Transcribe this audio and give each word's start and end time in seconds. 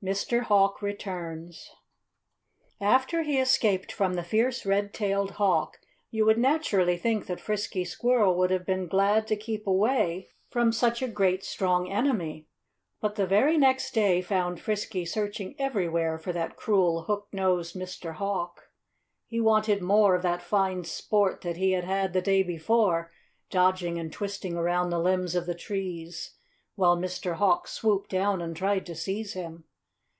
VI 0.00 0.10
Mr. 0.12 0.42
Hawk 0.42 0.80
Returns 0.80 1.72
After 2.80 3.24
he 3.24 3.40
escaped 3.40 3.90
from 3.90 4.14
the 4.14 4.22
fierce 4.22 4.64
red 4.64 4.94
tailed 4.94 5.32
hawk 5.32 5.80
you 6.12 6.24
would 6.24 6.38
naturally 6.38 6.96
think 6.96 7.26
that 7.26 7.40
Frisky 7.40 7.84
Squirrel 7.84 8.36
would 8.38 8.52
have 8.52 8.64
been 8.64 8.86
glad 8.86 9.26
to 9.26 9.34
keep 9.34 9.66
away 9.66 10.28
from 10.50 10.70
such 10.70 11.02
a 11.02 11.08
great, 11.08 11.42
strong 11.44 11.90
enemy. 11.90 12.46
But 13.00 13.16
the 13.16 13.26
very 13.26 13.58
next 13.58 13.90
day 13.92 14.22
found 14.22 14.60
Frisky 14.60 15.04
searching 15.04 15.56
everywhere 15.58 16.16
for 16.16 16.32
that 16.32 16.54
cruel, 16.54 17.02
hook 17.06 17.26
nosed 17.32 17.74
Mr. 17.74 18.12
Hawk. 18.14 18.70
He 19.26 19.40
wanted 19.40 19.82
more 19.82 20.14
of 20.14 20.22
that 20.22 20.42
fine 20.42 20.84
sport 20.84 21.40
that 21.40 21.56
he 21.56 21.72
had 21.72 21.82
had 21.82 22.12
the 22.12 22.22
day 22.22 22.44
before, 22.44 23.10
dodging 23.50 23.98
and 23.98 24.12
twisting 24.12 24.54
around 24.56 24.90
the 24.90 25.00
limbs 25.00 25.34
of 25.34 25.46
the 25.46 25.56
trees, 25.56 26.36
while 26.76 26.96
Mr. 26.96 27.32
Hawk 27.34 27.66
swooped 27.66 28.10
down 28.10 28.40
and 28.40 28.56
tried 28.56 28.86
to 28.86 28.94
seize 28.94 29.32
him. 29.32 29.64